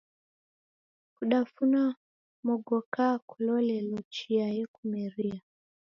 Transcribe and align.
Kudafuna 1.15 1.81
mogoka 2.45 3.05
kulolelo 3.29 3.97
chia 4.13 4.47
yekumeria. 4.57 5.39